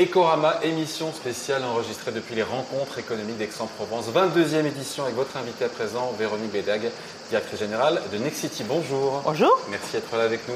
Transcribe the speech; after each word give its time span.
Ecorama, 0.00 0.60
émission 0.62 1.12
spéciale 1.12 1.62
enregistrée 1.62 2.10
depuis 2.10 2.34
les 2.34 2.42
rencontres 2.42 2.98
économiques 2.98 3.36
d'Aix-en-Provence. 3.36 4.06
22e 4.06 4.64
édition 4.64 5.02
avec 5.04 5.14
votre 5.14 5.36
invité 5.36 5.66
à 5.66 5.68
présent, 5.68 6.14
Véronique 6.18 6.52
Bédag, 6.52 6.90
directrice 7.28 7.58
générale 7.58 8.00
de 8.10 8.16
Nexity. 8.16 8.64
Bonjour. 8.64 9.20
Bonjour. 9.26 9.60
Merci 9.68 9.92
d'être 9.92 10.16
là 10.16 10.22
avec 10.24 10.40
nous. 10.48 10.54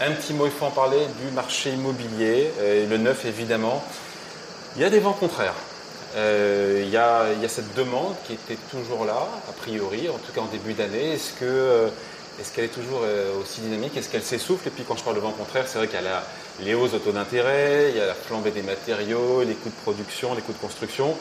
Un 0.00 0.12
petit 0.12 0.32
mot, 0.32 0.46
il 0.46 0.50
faut 0.50 0.64
en 0.64 0.70
parler 0.70 1.00
du 1.22 1.30
marché 1.34 1.72
immobilier, 1.72 2.50
et 2.64 2.86
le 2.86 2.96
neuf 2.96 3.26
évidemment. 3.26 3.84
Il 4.76 4.80
y 4.80 4.84
a 4.86 4.88
des 4.88 5.00
vents 5.00 5.12
contraires. 5.12 5.52
Euh, 6.16 6.80
il, 6.82 6.88
y 6.88 6.96
a, 6.96 7.26
cette 7.48 7.74
demande 7.74 8.14
qui 8.26 8.32
était 8.32 8.56
toujours 8.70 9.04
là, 9.04 9.28
a 9.46 9.52
priori, 9.52 10.08
en 10.08 10.16
tout 10.16 10.32
cas 10.34 10.40
en 10.40 10.46
début 10.46 10.72
d'année. 10.72 11.12
Est-ce 11.12 11.34
que 11.34 11.44
euh, 11.44 11.88
est-ce 12.40 12.50
qu'elle 12.50 12.64
est 12.64 12.68
toujours 12.68 13.02
euh, 13.04 13.38
aussi 13.42 13.60
dynamique? 13.60 13.94
Est-ce 13.94 14.08
qu'elle 14.08 14.22
s'essouffle? 14.22 14.68
Et 14.68 14.70
puis 14.70 14.84
quand 14.88 14.96
je 14.96 15.04
parle 15.04 15.16
de 15.16 15.20
vent 15.20 15.32
contraire, 15.32 15.64
c'est 15.66 15.76
vrai 15.76 15.86
qu'il 15.86 16.00
y 16.00 16.06
a 16.06 16.22
les 16.60 16.74
hausses 16.74 16.92
de 16.92 16.98
taux 16.98 17.12
d'intérêt, 17.12 17.90
il 17.90 17.96
y 17.96 18.00
a 18.00 18.06
la 18.06 18.14
flambée 18.14 18.50
des 18.50 18.62
matériaux, 18.62 19.42
les 19.42 19.54
coûts 19.54 19.68
de 19.68 19.82
production, 19.82 20.34
les 20.34 20.42
coûts 20.42 20.52
de 20.52 20.58
construction, 20.58 21.14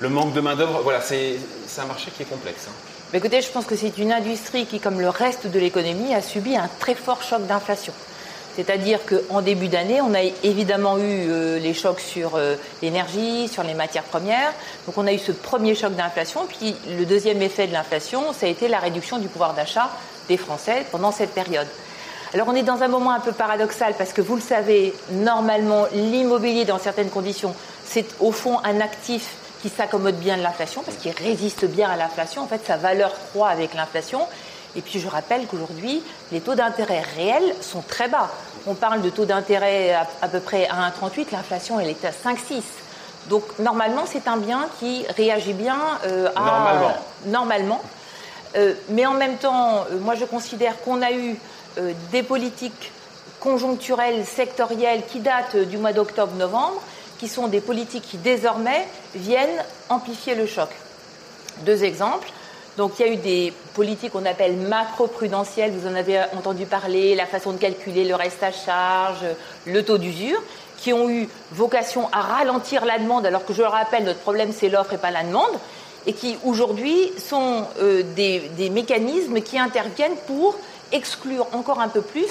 le 0.00 0.08
manque 0.08 0.32
de 0.32 0.40
main-d'œuvre. 0.40 0.80
Voilà, 0.82 1.00
c'est 1.00 1.36
un 1.78 1.86
marché 1.86 2.10
qui 2.16 2.22
est 2.22 2.26
complexe. 2.26 2.66
Hein. 2.68 2.72
écoutez, 3.14 3.42
je 3.42 3.50
pense 3.50 3.66
que 3.66 3.76
c'est 3.76 3.98
une 3.98 4.12
industrie 4.12 4.66
qui, 4.66 4.80
comme 4.80 5.00
le 5.00 5.08
reste 5.08 5.46
de 5.46 5.58
l'économie, 5.58 6.14
a 6.14 6.22
subi 6.22 6.56
un 6.56 6.68
très 6.78 6.94
fort 6.94 7.22
choc 7.22 7.46
d'inflation. 7.46 7.92
C'est-à-dire 8.56 8.98
qu'en 9.06 9.40
début 9.40 9.68
d'année, 9.68 10.00
on 10.00 10.14
a 10.14 10.22
évidemment 10.42 10.98
eu 10.98 11.30
euh, 11.30 11.60
les 11.60 11.74
chocs 11.74 12.00
sur 12.00 12.34
euh, 12.34 12.56
l'énergie, 12.82 13.46
sur 13.46 13.62
les 13.62 13.74
matières 13.74 14.02
premières. 14.02 14.52
Donc 14.84 14.98
on 14.98 15.06
a 15.06 15.12
eu 15.12 15.18
ce 15.18 15.30
premier 15.30 15.76
choc 15.76 15.94
d'inflation. 15.94 16.44
Puis 16.48 16.74
le 16.88 17.04
deuxième 17.04 17.40
effet 17.40 17.68
de 17.68 17.72
l'inflation, 17.72 18.32
ça 18.32 18.46
a 18.46 18.48
été 18.48 18.66
la 18.66 18.80
réduction 18.80 19.18
du 19.18 19.28
pouvoir 19.28 19.54
d'achat 19.54 19.90
des 20.28 20.36
Français 20.36 20.84
pendant 20.90 21.12
cette 21.12 21.34
période. 21.34 21.68
Alors 22.34 22.48
on 22.48 22.54
est 22.54 22.62
dans 22.62 22.82
un 22.82 22.88
moment 22.88 23.12
un 23.12 23.20
peu 23.20 23.32
paradoxal 23.32 23.94
parce 23.96 24.12
que 24.12 24.20
vous 24.20 24.34
le 24.34 24.42
savez, 24.42 24.94
normalement 25.10 25.86
l'immobilier 25.92 26.66
dans 26.66 26.78
certaines 26.78 27.08
conditions, 27.08 27.54
c'est 27.86 28.06
au 28.20 28.32
fond 28.32 28.58
un 28.64 28.80
actif 28.80 29.36
qui 29.62 29.70
s'accommode 29.70 30.16
bien 30.16 30.36
de 30.36 30.42
l'inflation 30.42 30.82
parce 30.82 30.98
qu'il 30.98 31.12
résiste 31.12 31.64
bien 31.64 31.88
à 31.88 31.96
l'inflation. 31.96 32.42
En 32.42 32.46
fait, 32.46 32.60
sa 32.66 32.76
valeur 32.76 33.12
croît 33.30 33.48
avec 33.48 33.74
l'inflation. 33.74 34.20
Et 34.76 34.82
puis 34.82 35.00
je 35.00 35.08
rappelle 35.08 35.46
qu'aujourd'hui, 35.46 36.02
les 36.30 36.40
taux 36.40 36.54
d'intérêt 36.54 37.02
réels 37.16 37.54
sont 37.62 37.80
très 37.80 38.08
bas. 38.08 38.30
On 38.66 38.74
parle 38.74 39.00
de 39.00 39.08
taux 39.08 39.24
d'intérêt 39.24 39.94
à, 39.94 40.28
peu 40.28 40.40
près 40.40 40.68
à 40.68 40.90
1,38, 40.90 41.28
l'inflation 41.32 41.80
elle 41.80 41.88
est 41.88 42.04
à 42.04 42.10
5,6. 42.10 42.60
Donc 43.30 43.42
normalement, 43.58 44.04
c'est 44.06 44.28
un 44.28 44.36
bien 44.36 44.68
qui 44.78 45.06
réagit 45.16 45.54
bien 45.54 45.78
euh, 46.04 46.28
à... 46.36 46.42
Normalement. 46.42 46.94
Normalement. 47.26 47.82
Euh, 48.56 48.74
mais 48.90 49.06
en 49.06 49.14
même 49.14 49.36
temps, 49.36 49.84
euh, 49.90 49.98
moi 50.00 50.14
je 50.14 50.24
considère 50.24 50.80
qu'on 50.82 51.02
a 51.02 51.12
eu 51.12 51.36
des 52.12 52.22
politiques 52.22 52.92
conjoncturelles, 53.40 54.24
sectorielles 54.26 55.02
qui 55.10 55.20
datent 55.20 55.56
du 55.56 55.78
mois 55.78 55.92
d'octobre-novembre, 55.92 56.82
qui 57.18 57.28
sont 57.28 57.48
des 57.48 57.60
politiques 57.60 58.04
qui 58.08 58.16
désormais 58.16 58.86
viennent 59.14 59.64
amplifier 59.88 60.34
le 60.34 60.46
choc. 60.46 60.68
Deux 61.64 61.84
exemples. 61.84 62.28
Donc 62.76 62.92
il 62.98 63.06
y 63.06 63.08
a 63.08 63.12
eu 63.12 63.16
des 63.16 63.52
politiques 63.74 64.12
qu'on 64.12 64.24
appelle 64.24 64.56
macro-prudentielles, 64.56 65.72
vous 65.72 65.88
en 65.88 65.96
avez 65.96 66.20
entendu 66.36 66.64
parler, 66.64 67.16
la 67.16 67.26
façon 67.26 67.52
de 67.52 67.58
calculer 67.58 68.04
le 68.04 68.14
reste 68.14 68.42
à 68.42 68.52
charge, 68.52 69.24
le 69.66 69.84
taux 69.84 69.98
d'usure, 69.98 70.40
qui 70.76 70.92
ont 70.92 71.10
eu 71.10 71.28
vocation 71.50 72.08
à 72.12 72.20
ralentir 72.20 72.84
la 72.84 73.00
demande, 73.00 73.26
alors 73.26 73.44
que 73.44 73.52
je 73.52 73.62
le 73.62 73.68
rappelle, 73.68 74.04
notre 74.04 74.20
problème 74.20 74.52
c'est 74.52 74.68
l'offre 74.68 74.92
et 74.92 74.98
pas 74.98 75.10
la 75.10 75.24
demande, 75.24 75.50
et 76.06 76.12
qui 76.12 76.38
aujourd'hui 76.44 77.12
sont 77.18 77.64
euh, 77.80 78.04
des 78.14 78.70
mécanismes 78.70 79.40
qui 79.40 79.58
interviennent 79.58 80.16
pour 80.28 80.54
exclure 80.92 81.46
encore 81.52 81.80
un 81.80 81.88
peu 81.88 82.02
plus 82.02 82.28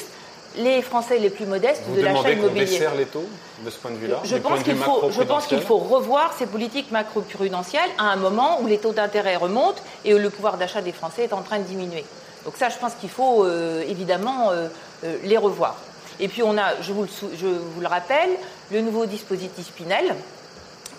les 0.58 0.82
Français 0.82 1.20
les 1.20 1.30
plus 1.30 1.46
modestes 1.46 1.84
de 1.96 2.02
l'achat 2.02 2.32
immobilier. 2.32 2.66
Vous 2.66 2.72
desserre 2.72 2.96
les 2.96 3.06
taux 3.06 3.26
de 3.64 3.70
ce 3.70 3.78
point 3.78 3.92
de 3.92 3.98
vue-là 3.98 4.22
Je 4.24 4.38
pense 4.38 4.64
qu'il 4.64 4.76
faut, 4.76 5.12
je 5.12 5.22
pense 5.24 5.48
qu'il 5.48 5.62
faut 5.62 5.78
revoir 5.78 6.34
ces 6.38 6.48
politiques 6.48 6.92
macro-prudentielles 6.92 7.90
à 7.98 8.06
un 8.06 8.16
moment 8.16 8.60
où 8.62 8.68
les 8.68 8.78
taux 8.78 8.94
d'intérêt 8.94 9.36
remontent 9.36 9.82
et 10.06 10.14
où 10.14 10.18
le 10.18 10.30
pouvoir 10.30 10.58
d'achat 10.58 10.82
des 10.82 10.94
Français 10.94 11.26
est 11.26 11.34
en 11.34 11.42
train 11.42 11.60
de 11.60 11.64
diminuer. 11.64 12.04
Donc 12.46 12.56
ça, 12.58 12.70
je 12.70 12.78
pense 12.78 12.94
qu'il 12.96 13.10
faut 13.10 13.44
euh, 13.44 13.84
évidemment 13.88 14.52
euh, 14.52 14.68
euh, 15.04 15.18
les 15.24 15.38
revoir. 15.38 15.76
Et 16.20 16.28
puis 16.28 16.42
on 16.42 16.58
a, 16.58 16.82
je 16.82 16.94
vous, 16.94 17.04
le, 17.04 17.10
je 17.38 17.46
vous 17.46 17.82
le 17.82 17.88
rappelle, 17.88 18.30
le 18.72 18.82
nouveau 18.82 19.06
dispositif 19.06 19.72
Pinel, 19.74 20.16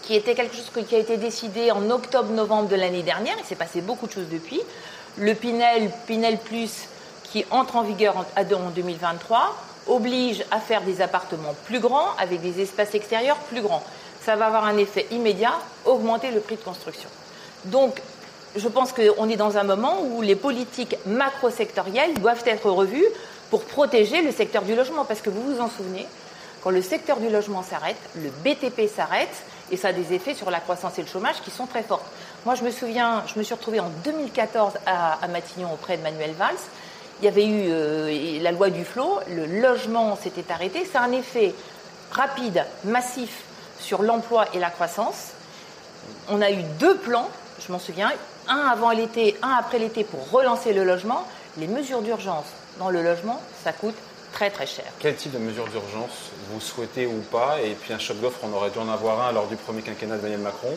qui 0.03 0.15
était 0.15 0.35
quelque 0.35 0.55
chose 0.55 0.71
qui 0.87 0.95
a 0.95 0.99
été 0.99 1.17
décidé 1.17 1.71
en 1.73 1.91
octobre-novembre 1.91 2.69
de 2.69 2.77
l'année 2.77 3.03
dernière. 3.03 3.35
Il 3.39 3.45
s'est 3.45 3.57
passé 3.57 3.81
beaucoup 3.81 4.07
de 4.07 4.13
choses 4.13 4.29
depuis. 4.31 4.61
Le 5.17 5.35
Pinel, 5.35 5.91
Pinel 6.07 6.39
Plus, 6.39 6.89
qui 7.33 7.45
entre 7.51 7.77
en 7.77 7.83
vigueur 7.83 8.17
en 8.17 8.71
2023 8.71 9.57
oblige 9.87 10.45
à 10.51 10.61
faire 10.61 10.83
des 10.83 11.01
appartements 11.01 11.55
plus 11.65 11.81
grands 11.81 12.09
avec 12.19 12.41
des 12.41 12.61
espaces 12.61 12.95
extérieurs 12.95 13.39
plus 13.51 13.63
grands. 13.63 13.83
Ça 14.23 14.37
va 14.37 14.47
avoir 14.47 14.65
un 14.65 14.77
effet 14.77 15.07
immédiat, 15.11 15.55
augmenter 15.85 16.31
le 16.31 16.41
prix 16.41 16.57
de 16.57 16.63
construction. 16.63 17.09
Donc, 17.65 18.03
je 18.57 18.69
pense 18.69 18.93
qu'on 18.93 19.29
est 19.29 19.37
dans 19.37 19.57
un 19.57 19.65
moment 19.65 20.03
où 20.03 20.23
les 20.23 20.37
politiques 20.37 20.97
macro-sectorielles 21.07 22.15
doivent 22.15 22.43
être 22.47 22.71
revues 22.71 23.07
pour 23.51 23.65
protéger 23.65 24.23
le 24.23 24.33
secteur 24.33 24.63
du 24.63 24.75
logement. 24.75 25.05
Parce 25.05 25.21
que 25.21 25.31
vous 25.31 25.43
vous 25.43 25.61
en 25.61 25.69
souvenez, 25.69 26.07
quand 26.63 26.71
le 26.71 26.83
secteur 26.83 27.19
du 27.19 27.29
logement 27.29 27.63
s'arrête, 27.63 27.99
le 28.17 28.31
BTP 28.31 28.89
s'arrête, 28.95 29.45
et 29.71 29.77
ça 29.77 29.89
a 29.89 29.93
des 29.93 30.13
effets 30.15 30.35
sur 30.35 30.51
la 30.51 30.61
croissance 30.61 30.99
et 30.99 31.03
le 31.03 31.09
chômage 31.09 31.41
qui 31.43 31.51
sont 31.51 31.67
très 31.67 31.83
forts. 31.83 32.05
Moi, 32.47 32.55
je 32.55 32.65
me 32.65 32.71
souviens, 32.71 33.23
je 33.27 33.39
me 33.39 33.45
suis 33.45 33.55
retrouvée 33.55 33.81
en 33.81 33.91
2014 34.05 34.75
à, 34.87 35.29
Matignon 35.29 35.73
auprès 35.73 35.97
de 35.97 36.03
Manuel 36.03 36.33
Valls 36.33 36.57
il 37.21 37.25
y 37.25 37.29
avait 37.29 37.47
eu 37.47 37.67
euh, 37.69 38.41
la 38.41 38.53
loi 38.53 38.71
du 38.71 38.85
flot, 38.85 39.21
le 39.29 39.61
logement 39.61 40.17
s'était 40.17 40.53
arrêté. 40.53 40.87
C'est 40.91 40.99
un 40.99 41.13
effet 41.13 41.55
rapide, 42.13 42.65
massif 42.85 43.43
sur 43.81 44.03
l'emploi 44.03 44.47
et 44.55 44.59
la 44.59 44.71
croissance. 44.71 45.33
On 46.29 46.41
a 46.41 46.51
eu 46.51 46.63
deux 46.79 46.97
plans, 46.97 47.29
je 47.65 47.73
m'en 47.73 47.79
souviens, 47.79 48.13
un 48.49 48.59
avant 48.59 48.91
l'été, 48.91 49.37
un 49.43 49.57
après 49.59 49.79
l'été 49.79 50.05
pour 50.05 50.31
relancer 50.31 50.73
le 50.73 50.85
logement. 50.85 51.27
Les 51.57 51.67
mesures 51.67 52.03
d'urgence 52.03 52.47
dans 52.79 52.91
le 52.91 53.03
logement, 53.03 53.41
ça 53.65 53.73
coûte 53.73 53.97
très 54.33 54.51
très 54.51 54.67
cher. 54.67 54.85
Quel 55.01 55.17
type 55.17 55.33
de 55.33 55.39
mesures 55.39 55.67
d'urgence 55.67 56.31
vous 56.51 56.61
souhaitez 56.61 57.07
ou 57.07 57.21
pas? 57.33 57.61
Et 57.63 57.75
puis 57.75 57.93
un 57.93 57.99
choc 57.99 58.21
d'offre, 58.21 58.39
on 58.45 58.53
aurait 58.55 58.71
dû 58.71 58.79
en 58.79 58.89
avoir 58.89 59.27
un 59.29 59.33
lors 59.33 59.49
du 59.49 59.57
premier 59.57 59.83
quinquennat 59.83 60.17
de 60.17 60.21
Emmanuel 60.21 60.41
Macron. 60.41 60.77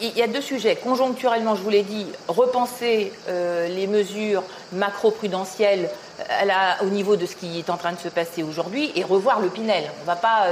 Il 0.00 0.16
y 0.16 0.22
a 0.22 0.26
deux 0.26 0.40
sujets. 0.40 0.76
Conjoncturellement, 0.76 1.54
je 1.54 1.62
vous 1.62 1.70
l'ai 1.70 1.82
dit, 1.82 2.06
repenser 2.26 3.12
euh, 3.28 3.68
les 3.68 3.86
mesures 3.86 4.42
macro-prudentielles 4.72 5.88
euh, 6.20 6.52
au 6.82 6.86
niveau 6.86 7.16
de 7.16 7.24
ce 7.26 7.36
qui 7.36 7.58
est 7.58 7.70
en 7.70 7.76
train 7.76 7.92
de 7.92 7.98
se 7.98 8.08
passer 8.08 8.42
aujourd'hui 8.42 8.92
et 8.94 9.04
revoir 9.04 9.40
le 9.40 9.48
Pinel. 9.48 9.84
On 9.98 10.02
ne 10.02 10.06
va 10.06 10.16
pas 10.16 10.46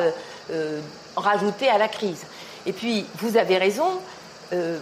euh, 0.51 0.81
rajouter 1.17 1.69
à 1.69 1.77
la 1.79 1.89
crise. 1.89 2.25
Et 2.65 2.73
puis, 2.73 3.07
vous 3.19 3.37
avez 3.37 3.59
raison. 3.59 4.01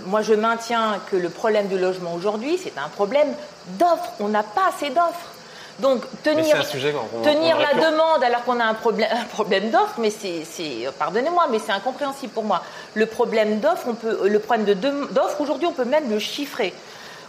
moi, 0.06 0.22
je 0.22 0.34
maintiens 0.34 1.00
que 1.10 1.16
le 1.16 1.28
problème 1.28 1.68
du 1.68 1.78
logement 1.78 2.14
aujourd'hui, 2.14 2.58
c'est 2.62 2.78
un 2.78 2.88
problème 2.88 3.28
d'offres. 3.78 4.12
On 4.20 4.28
n'a 4.28 4.42
pas 4.42 4.68
assez 4.74 4.90
d'offres. 4.90 5.33
Donc 5.80 6.02
tenir, 6.22 6.46
tenir 7.24 7.58
la 7.58 7.74
demande 7.74 8.22
alors 8.22 8.44
qu'on 8.44 8.60
a 8.60 8.64
un 8.64 8.74
problème, 8.74 9.08
un 9.10 9.24
problème 9.24 9.70
d'offre, 9.70 9.94
mais 9.98 10.10
c'est, 10.10 10.44
pardonnez-moi, 10.98 11.48
mais 11.50 11.58
c'est 11.58 11.72
incompréhensible 11.72 12.32
pour 12.32 12.44
moi. 12.44 12.62
Le 12.94 13.06
problème 13.06 13.58
d'offre, 13.58 13.86
on 13.88 13.94
peut, 13.94 14.28
le 14.28 14.38
problème 14.38 14.72
d'offre 15.10 15.40
aujourd'hui, 15.40 15.66
on 15.66 15.72
peut 15.72 15.84
même 15.84 16.08
le 16.10 16.18
chiffrer. 16.20 16.72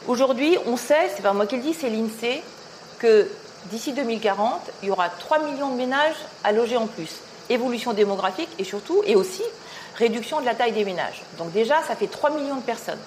Aujourd'hui, 0.07 0.57
on 0.67 0.77
sait, 0.77 1.09
c'est 1.15 1.23
pas 1.23 1.33
moi 1.33 1.47
qui 1.47 1.55
le 1.55 1.63
dis, 1.63 1.73
c'est 1.73 1.89
l'Insee, 1.89 2.43
que 2.99 3.27
d'ici 3.71 3.93
2040, 3.93 4.61
il 4.83 4.89
y 4.89 4.91
aura 4.91 5.09
3 5.09 5.39
millions 5.39 5.69
de 5.69 5.77
ménages 5.77 6.15
à 6.43 6.51
loger 6.51 6.77
en 6.77 6.85
plus. 6.85 7.21
Évolution 7.49 7.93
démographique 7.93 8.49
et 8.59 8.63
surtout, 8.63 9.01
et 9.05 9.15
aussi 9.15 9.43
réduction 9.95 10.39
de 10.41 10.45
la 10.45 10.53
taille 10.53 10.73
des 10.73 10.85
ménages. 10.85 11.23
Donc 11.39 11.51
déjà, 11.51 11.81
ça 11.87 11.95
fait 11.95 12.07
3 12.07 12.31
millions 12.31 12.57
de 12.57 12.61
personnes. 12.61 12.99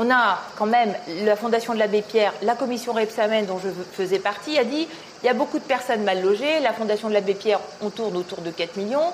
On 0.00 0.12
a 0.12 0.38
quand 0.56 0.66
même 0.66 0.94
la 1.24 1.34
Fondation 1.34 1.74
de 1.74 1.80
l'Abbé 1.80 2.02
Pierre, 2.02 2.32
la 2.42 2.54
commission 2.54 2.92
Repsamen 2.92 3.46
dont 3.46 3.58
je 3.58 3.68
faisais 3.92 4.20
partie, 4.20 4.56
a 4.56 4.62
dit 4.62 4.86
il 5.22 5.26
y 5.26 5.28
a 5.28 5.34
beaucoup 5.34 5.58
de 5.58 5.64
personnes 5.64 6.04
mal 6.04 6.22
logées. 6.22 6.60
La 6.60 6.72
Fondation 6.72 7.08
de 7.08 7.14
l'Abbé 7.14 7.34
Pierre, 7.34 7.58
on 7.82 7.90
tourne 7.90 8.16
autour 8.16 8.40
de 8.40 8.52
4 8.52 8.76
millions. 8.76 9.12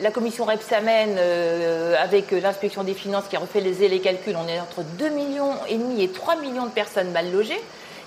La 0.00 0.10
commission 0.10 0.46
Repsamen, 0.46 1.16
euh, 1.18 2.02
avec 2.02 2.30
l'inspection 2.30 2.82
des 2.82 2.94
finances 2.94 3.24
qui 3.28 3.36
a 3.36 3.40
refait 3.40 3.60
les, 3.60 3.86
les 3.90 4.00
calculs, 4.00 4.34
on 4.42 4.48
est 4.48 4.58
entre 4.58 4.82
2 4.82 5.10
millions 5.10 5.52
et 5.68 5.76
demi 5.76 6.02
et 6.02 6.08
3 6.08 6.36
millions 6.36 6.64
de 6.64 6.70
personnes 6.70 7.10
mal 7.10 7.30
logées. 7.30 7.60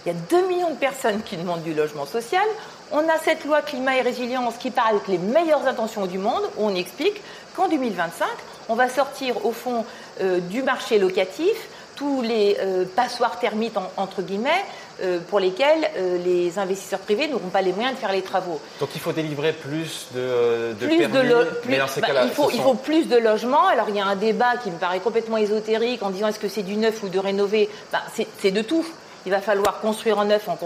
Il 0.04 0.12
y 0.12 0.16
a 0.16 0.20
2 0.32 0.48
millions 0.48 0.72
de 0.72 0.78
personnes 0.78 1.22
qui 1.22 1.38
demandent 1.38 1.62
du 1.62 1.76
logement 1.76 2.08
social. 2.08 2.46
On 2.92 3.08
a 3.08 3.20
cette 3.24 3.46
loi 3.46 3.62
climat 3.62 3.98
et 3.98 4.02
résilience 4.02 4.56
qui 4.58 4.72
parle 4.72 4.96
avec 4.96 5.08
les 5.08 5.20
meilleures 5.20 5.68
intentions 5.68 6.08
du 6.08 6.18
monde, 6.18 6.44
où 6.58 6.66
on 6.66 6.74
explique 6.74 7.22
qu'en 7.56 7.68
2025, 7.68 8.28
on 8.70 8.74
va 8.74 8.90
sortir 8.90 9.46
au 9.46 9.52
fond 9.52 9.86
euh, 10.22 10.40
du 10.40 10.64
marché 10.64 10.98
locatif 10.98 11.56
tous 11.96 12.22
les 12.22 12.58
euh, 12.60 12.86
passoires 12.96 13.40
thermiques, 13.40 13.76
entre 13.98 14.22
guillemets, 14.22 14.64
euh, 15.02 15.20
pour 15.20 15.40
lesquels 15.40 15.90
euh, 15.98 16.18
les 16.24 16.58
investisseurs 16.60 17.00
privés 17.00 17.28
n'auront 17.28 17.50
pas 17.50 17.62
les 17.62 17.74
moyens 17.74 17.96
de 17.96 18.00
faire 18.00 18.12
les 18.12 18.22
travaux. 18.22 18.60
Donc 18.80 18.90
il 18.96 19.02
faut 19.02 19.12
délivrer 19.12 19.54
plus 19.54 20.08
de, 20.14 20.74
de 20.80 20.86
plus 20.86 20.98
permis, 20.98 21.14
de 21.14 21.48
mais 21.68 21.78
dans 21.78 21.88
ces 21.88 22.02
bah, 22.02 22.08
il, 22.24 22.30
faut, 22.30 22.50
il 22.52 22.62
faut 22.62 22.76
plus 22.76 23.08
de 23.08 23.18
logements. 23.18 23.68
Alors 23.68 23.90
il 23.90 23.96
y 23.96 24.00
a 24.00 24.06
un 24.06 24.16
débat 24.16 24.58
qui 24.62 24.72
me 24.72 24.78
paraît 24.78 25.00
complètement 25.00 25.38
ésotérique 25.38 26.04
en 26.04 26.10
disant 26.12 26.28
est-ce 26.28 26.40
que 26.40 26.48
c'est 26.48 26.64
du 26.64 26.76
neuf 26.76 27.04
ou 27.04 27.10
de 27.10 27.20
rénové? 27.20 27.70
Bah, 27.92 28.04
C'est 28.40 28.52
de 28.52 28.62
tout. 28.62 28.86
Il 29.26 29.32
va 29.32 29.42
falloir 29.42 29.80
construire 29.80 30.20
en 30.20 30.26
neuf, 30.26 30.48
en 30.48 30.58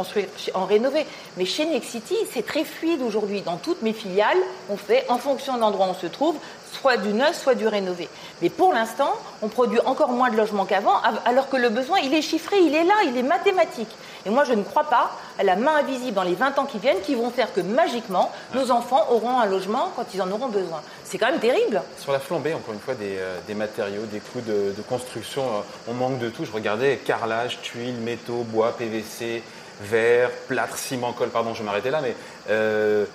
en 0.53 0.65
rénover. 0.65 1.06
Mais 1.38 1.45
chez 1.45 1.65
Nexity, 1.65 2.15
c'est 2.31 2.45
très 2.45 2.65
fluide 2.65 3.01
aujourd'hui. 3.01 3.41
Dans 3.41 3.57
toutes 3.57 3.81
mes 3.81 3.94
filiales, 3.94 4.38
on 4.69 4.77
fait, 4.77 5.06
en 5.09 5.17
fonction 5.17 5.56
de 5.56 5.61
l'endroit 5.61 5.88
où 5.88 5.89
on 5.91 5.94
se 5.94 6.07
trouve, 6.07 6.35
soit 6.71 6.97
du 6.97 7.13
neuf, 7.13 7.41
soit 7.41 7.56
du 7.56 7.67
rénové. 7.67 8.09
Mais 8.41 8.50
pour 8.50 8.73
l'instant, 8.73 9.13
on 9.41 9.47
produit 9.47 9.79
encore 9.85 10.11
moins 10.11 10.29
de 10.29 10.38
logements 10.38 10.65
qu'avant, 10.65 10.95
alors 11.25 11.50
que 11.50 11.57
le 11.57 11.69
besoin, 11.69 12.00
il 12.00 12.13
est 12.13 12.21
chiffré, 12.21 12.57
il 12.59 12.75
est 12.75 12.83
là, 12.83 12.95
il 13.06 13.17
est 13.17 13.23
mathématique. 13.23 13.89
Et 14.25 14.30
moi, 14.30 14.44
je 14.44 14.54
ne 14.54 14.63
crois 14.63 14.83
pas 14.83 15.12
à 15.38 15.44
la 15.44 15.56
main 15.56 15.75
invisible 15.77 16.13
dans 16.13 16.24
les 16.24 16.36
20 16.36 16.60
ans 16.60 16.66
qui 16.66 16.80
viennent 16.80 17.01
qui 17.01 17.16
vont 17.16 17.30
faire 17.30 17.54
que 17.54 17.62
magiquement, 17.62 18.31
nos 18.54 18.71
enfants 18.71 19.07
auront 19.12 19.39
un 19.39 19.45
logement 19.45 19.92
quand 19.95 20.06
ils 20.13 20.21
en 20.21 20.30
auront 20.31 20.50
besoin. 20.50 20.81
C'est 21.04 21.18
quand 21.18 21.31
même 21.31 21.39
terrible. 21.39 21.81
Sur 21.98 22.12
la 22.12 22.19
flambée, 22.19 22.54
encore 22.54 22.74
une 22.74 22.80
fois, 22.80 22.95
des, 22.95 23.18
euh, 23.18 23.56
matériaux, 23.56 24.04
des 24.12 24.19
coûts 24.19 24.42
de, 24.42 24.74
construction, 24.88 25.44
euh, 25.44 25.62
on 25.88 25.94
manque 25.94 26.19
de 26.19 26.30
tout. 26.30 26.45
Je 26.45 26.51
regardais 26.51 26.98
carrelage, 26.98 27.60
tuiles, 27.62 27.95
métaux, 27.95 28.44
bois, 28.44 28.75
PVC, 28.77 29.44
verre, 29.81 30.31
plâtre, 30.48 30.77
ciment, 30.77 31.13
colle, 31.13 31.30
pardon, 31.30 31.54
je 31.54 31.63
m'arrêtais 31.63 31.92
là, 31.92 32.01
mais 32.01 32.16
euh, 32.50 33.06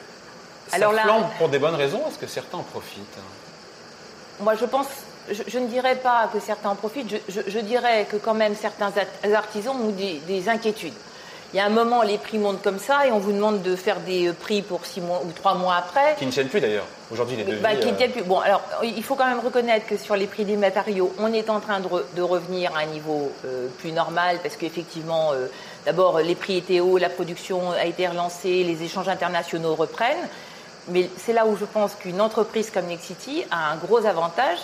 ça 0.68 0.76
Alors 0.76 0.94
flambe 0.94 1.24
pour 1.38 1.48
des 1.48 1.58
bonnes 1.58 1.74
raisons. 1.74 2.02
Est-ce 2.08 2.18
que 2.18 2.26
certains 2.26 2.58
en 2.58 2.62
profitent 2.62 3.18
Moi, 4.40 4.54
je 4.54 4.64
pense 4.64 4.86
je, 5.30 5.58
ne 5.58 5.66
dirais 5.66 5.96
pas 5.96 6.28
que 6.32 6.40
certains 6.40 6.70
en 6.70 6.74
profitent, 6.74 7.14
je, 7.28 7.58
dirais 7.60 8.06
que 8.10 8.16
quand 8.16 8.34
même 8.34 8.54
certains 8.54 8.92
artisans 9.34 9.76
ont 9.76 9.90
des, 9.90 10.48
inquiétudes. 10.48 10.94
Il 11.52 11.58
y 11.58 11.60
a 11.60 11.66
un 11.66 11.70
moment, 11.70 12.02
les 12.02 12.18
prix 12.18 12.38
montent 12.38 12.62
comme 12.62 12.80
ça 12.80 13.06
et 13.06 13.12
on 13.12 13.20
vous 13.20 13.30
demande 13.30 13.62
de 13.62 13.76
faire 13.76 14.00
des 14.00 14.32
prix 14.32 14.60
pour 14.60 14.84
six 14.84 15.00
mois 15.00 15.22
ou 15.24 15.30
trois 15.30 15.54
mois 15.54 15.76
après. 15.76 16.16
Qui 16.18 16.26
ne 16.26 16.32
tiennent 16.32 16.48
plus 16.48 16.60
d'ailleurs. 16.60 16.86
Aujourd'hui, 17.12 17.36
les 17.36 17.44
devis. 17.44 17.60
Bah, 17.60 17.76
qui 17.76 17.92
ne 17.92 17.96
tiennent 17.96 18.10
plus. 18.10 18.24
Bon, 18.24 18.40
alors, 18.40 18.60
il 18.82 19.02
faut 19.04 19.14
quand 19.14 19.28
même 19.28 19.38
reconnaître 19.38 19.86
que 19.86 19.96
sur 19.96 20.16
les 20.16 20.26
prix 20.26 20.44
des 20.44 20.56
matériaux, 20.56 21.14
on 21.20 21.32
est 21.32 21.48
en 21.48 21.60
train 21.60 21.78
de, 21.78 22.22
revenir 22.22 22.74
à 22.74 22.80
un 22.80 22.86
niveau 22.86 23.30
euh, 23.44 23.68
plus 23.78 23.92
normal 23.92 24.40
parce 24.42 24.56
qu'effectivement, 24.56 25.30
euh, 25.32 25.46
d'abord, 25.86 26.18
les 26.18 26.34
prix 26.34 26.56
étaient 26.56 26.80
hauts, 26.80 26.98
la 26.98 27.08
production 27.08 27.70
a 27.70 27.84
été 27.84 28.08
relancée, 28.08 28.64
les 28.64 28.82
échanges 28.82 29.08
internationaux 29.08 29.76
reprennent. 29.76 30.28
Mais 30.88 31.08
c'est 31.16 31.32
là 31.32 31.46
où 31.46 31.56
je 31.56 31.64
pense 31.64 31.94
qu'une 31.94 32.20
entreprise 32.20 32.70
comme 32.70 32.86
Nexity 32.86 33.44
a 33.52 33.70
un 33.70 33.76
gros 33.76 34.04
avantage, 34.04 34.58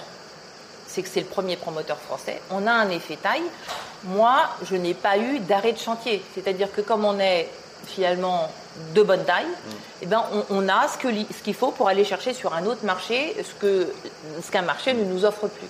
c'est 0.90 1.02
que 1.02 1.08
c'est 1.08 1.20
le 1.20 1.26
premier 1.26 1.56
promoteur 1.56 1.98
français. 1.98 2.40
On 2.50 2.66
a 2.66 2.72
un 2.72 2.90
effet 2.90 3.16
taille. 3.16 3.44
Moi, 4.04 4.36
je 4.68 4.74
n'ai 4.74 4.94
pas 4.94 5.18
eu 5.18 5.38
d'arrêt 5.38 5.72
de 5.72 5.78
chantier. 5.78 6.22
C'est-à-dire 6.34 6.72
que 6.72 6.80
comme 6.80 7.04
on 7.04 7.18
est 7.20 7.48
finalement 7.86 8.50
de 8.94 9.02
bonne 9.02 9.24
taille, 9.24 9.46
mm. 9.46 9.72
eh 10.02 10.06
ben 10.06 10.24
on, 10.50 10.68
a 10.68 10.88
ce 10.88 10.98
qu'il 10.98 11.26
ce 11.28 11.52
faut 11.52 11.70
pour 11.70 11.88
aller 11.88 12.04
chercher 12.04 12.34
sur 12.34 12.54
un 12.54 12.66
autre 12.66 12.84
marché 12.84 13.36
ce 13.38 13.54
qu'un 13.54 13.86
ce 14.42 14.50
qu'un 14.50 14.62
marché 14.62 14.92
ne 14.92 15.04
nous 15.04 15.24
offre 15.24 15.46
plus. 15.46 15.68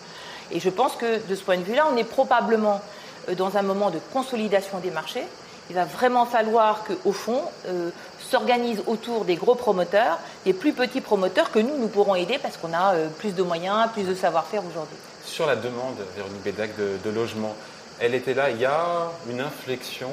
Et 0.53 0.59
je 0.59 0.71
pense 0.71 0.97
que 0.97 1.21
de 1.29 1.35
ce 1.35 1.43
point 1.43 1.59
de 1.59 1.63
vue-là, 1.63 1.87
on 1.93 1.97
est 1.97 2.05
probablement 2.05 2.81
euh, 3.29 3.35
dans 3.35 3.57
un 3.57 3.63
moment 3.63 3.91
de 3.91 4.01
consolidation 4.13 4.79
des 4.79 4.91
marchés. 4.91 5.25
Il 5.71 5.75
va 5.75 5.85
vraiment 5.85 6.27
falloir 6.27 6.85
qu'au 6.85 7.13
fond, 7.13 7.41
euh, 7.69 7.91
s'organisent 8.19 8.83
autour 8.87 9.25
des 9.25 9.37
gros 9.37 9.55
promoteurs, 9.55 10.19
des 10.45 10.53
plus 10.53 10.73
petits 10.73 11.01
promoteurs 11.01 11.51
que 11.51 11.59
nous, 11.59 11.79
nous 11.79 11.89
pourrons 11.89 12.15
aider 12.15 12.39
parce 12.43 12.57
qu'on 12.59 12.73
a 12.73 12.95
euh, 12.95 13.09
plus 13.09 13.35
de 13.35 13.43
moyens, 13.43 13.89
plus 13.93 14.05
de 14.05 14.15
savoir-faire 14.15 14.63
aujourd'hui 14.69 14.99
sur 15.31 15.47
la 15.47 15.57
demande, 15.57 15.97
Véronique 16.17 16.43
Bédac, 16.43 16.77
de, 16.77 16.99
de 17.03 17.11
logement, 17.15 17.55
elle 18.01 18.15
était 18.15 18.35
là. 18.35 18.51
Il 18.51 18.59
y 18.59 18.67
a 18.67 19.11
une 19.29 19.41
inflexion, 19.41 20.11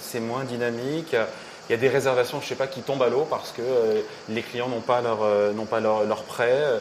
c'est 0.00 0.20
moins 0.20 0.44
dynamique. 0.44 1.14
Il 1.68 1.72
y 1.72 1.74
a 1.74 1.78
des 1.78 1.88
réservations, 1.88 2.38
je 2.38 2.44
ne 2.44 2.48
sais 2.48 2.54
pas, 2.54 2.66
qui 2.66 2.80
tombent 2.80 3.02
à 3.02 3.08
l'eau 3.08 3.26
parce 3.28 3.50
que 3.50 3.62
euh, 3.62 4.00
les 4.28 4.42
clients 4.42 4.68
n'ont 4.68 4.80
pas 4.80 5.00
leur, 5.00 5.18
euh, 5.22 5.52
pas 5.68 5.80
leur, 5.80 6.22
prêt. 6.22 6.80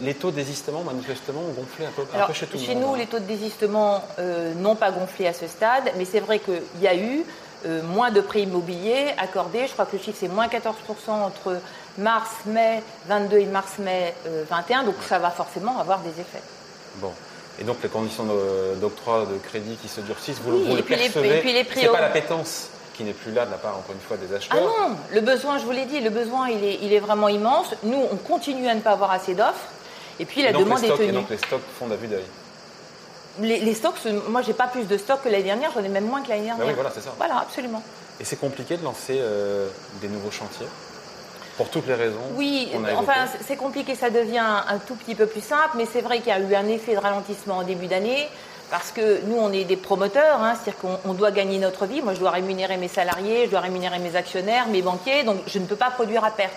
Les 0.00 0.14
taux 0.14 0.30
de 0.30 0.36
désistement, 0.36 0.82
manifestement, 0.82 1.40
ont 1.40 1.52
gonflé 1.52 1.84
un 1.84 1.90
peu, 1.90 2.32
chez 2.32 2.46
tout 2.46 2.54
le 2.54 2.58
monde. 2.58 2.68
Chez 2.68 2.74
nous, 2.74 2.94
hein. 2.94 2.98
les 2.98 3.06
taux 3.06 3.18
de 3.18 3.24
désistement 3.24 4.02
euh, 4.18 4.54
n'ont 4.54 4.76
pas 4.76 4.92
gonflé 4.92 5.26
à 5.26 5.34
ce 5.34 5.46
stade, 5.46 5.92
mais 5.98 6.04
c'est 6.04 6.20
vrai 6.20 6.38
qu'il 6.38 6.62
y 6.80 6.86
a 6.86 6.96
eu 6.96 7.24
moins 7.84 8.10
de 8.10 8.20
prêts 8.20 8.42
immobiliers 8.42 9.14
accordés. 9.18 9.66
Je 9.66 9.72
crois 9.72 9.86
que 9.86 9.96
le 9.96 10.02
chiffre, 10.02 10.16
c'est 10.18 10.28
moins 10.28 10.46
14% 10.46 11.10
entre 11.10 11.60
mars-mai 11.98 12.82
22 13.06 13.38
et 13.38 13.46
mars-mai 13.46 14.14
21, 14.48 14.84
donc 14.84 14.94
ça 15.08 15.18
va 15.18 15.30
forcément 15.30 15.78
avoir 15.78 16.00
des 16.00 16.20
effets. 16.20 16.42
Bon. 16.96 17.12
Et 17.60 17.64
donc 17.64 17.76
les 17.82 17.88
conditions 17.88 18.24
d'octroi 18.80 19.26
de, 19.26 19.36
crédit 19.38 19.76
qui 19.76 19.88
se 19.88 20.00
durcissent, 20.00 20.40
vous, 20.40 20.74
les 20.74 20.82
percevez. 20.82 21.42
C'est 21.74 21.88
pas 21.88 22.00
la 22.00 22.08
pétence 22.08 22.68
qui 22.94 23.04
n'est 23.04 23.12
plus 23.12 23.32
là 23.32 23.46
de 23.46 23.50
la 23.50 23.56
part, 23.56 23.78
encore 23.78 23.94
une 23.94 24.00
fois, 24.00 24.16
des 24.16 24.34
acheteurs. 24.34 24.58
Ah 24.60 24.88
non, 24.88 24.96
le 25.12 25.20
besoin, 25.20 25.58
je 25.58 25.64
vous 25.64 25.70
l'ai 25.70 25.86
dit, 25.86 26.00
le 26.00 26.10
besoin, 26.10 26.48
il 26.48 26.64
est, 26.64 26.78
il 26.82 26.92
est 26.92 27.00
vraiment 27.00 27.28
immense. 27.28 27.74
Nous, 27.82 28.02
on 28.12 28.16
continue 28.16 28.68
à 28.68 28.74
ne 28.74 28.80
pas 28.80 28.92
avoir 28.92 29.10
assez 29.10 29.34
d'offres. 29.34 29.68
Et 30.18 30.26
puis 30.26 30.42
la 30.42 30.52
demande 30.52 30.84
est 30.84 30.88
tenue. 30.88 31.08
Et 31.08 31.12
donc 31.12 31.30
les 31.30 31.38
stocks 31.38 31.62
font 31.78 31.90
à 31.90 31.96
vue 31.96 32.08
d'œil. 32.08 32.24
Les, 33.38 33.60
les, 33.60 33.74
stocks, 33.74 33.96
moi, 34.28 34.42
j'ai 34.42 34.52
pas 34.52 34.66
plus 34.66 34.84
de 34.84 34.98
stocks 34.98 35.22
que 35.22 35.28
l'année 35.28 35.44
dernière, 35.44 35.70
j'en 35.72 35.84
ai 35.84 35.88
même 35.88 36.06
moins 36.06 36.22
que 36.22 36.28
l'année 36.28 36.48
ben 36.48 36.56
dernière. 36.56 36.66
oui, 36.66 36.74
voilà, 36.74 36.90
c'est 36.92 37.00
ça. 37.00 37.14
Voilà, 37.16 37.38
absolument. 37.38 37.82
Et 38.18 38.24
c'est 38.24 38.36
compliqué 38.36 38.76
de 38.76 38.84
lancer 38.84 39.16
euh, 39.18 39.68
des 40.00 40.08
nouveaux 40.08 40.30
chantiers 40.30 40.66
pour 41.56 41.68
toutes 41.68 41.86
les 41.86 41.94
raisons 41.94 42.20
Oui, 42.36 42.70
enfin, 42.96 43.26
c'est 43.46 43.56
compliqué, 43.56 43.94
ça 43.94 44.08
devient 44.08 44.38
un 44.38 44.78
tout 44.78 44.94
petit 44.94 45.14
peu 45.14 45.26
plus 45.26 45.42
simple, 45.42 45.76
mais 45.76 45.86
c'est 45.90 46.00
vrai 46.00 46.18
qu'il 46.18 46.28
y 46.28 46.32
a 46.32 46.40
eu 46.40 46.54
un 46.54 46.66
effet 46.66 46.94
de 46.94 46.98
ralentissement 47.00 47.58
en 47.58 47.62
début 47.62 47.86
d'année. 47.86 48.28
Parce 48.70 48.92
que 48.92 49.20
nous, 49.26 49.36
on 49.36 49.52
est 49.52 49.64
des 49.64 49.76
promoteurs, 49.76 50.40
hein, 50.40 50.54
c'est-à-dire 50.54 50.80
qu'on 51.02 51.12
doit 51.14 51.32
gagner 51.32 51.58
notre 51.58 51.86
vie. 51.86 52.02
Moi, 52.02 52.14
je 52.14 52.20
dois 52.20 52.30
rémunérer 52.30 52.76
mes 52.76 52.88
salariés, 52.88 53.46
je 53.46 53.50
dois 53.50 53.60
rémunérer 53.60 53.98
mes 53.98 54.14
actionnaires, 54.14 54.68
mes 54.68 54.80
banquiers, 54.80 55.24
donc 55.24 55.38
je 55.48 55.58
ne 55.58 55.66
peux 55.66 55.76
pas 55.76 55.90
produire 55.90 56.24
à 56.24 56.30
perte. 56.30 56.54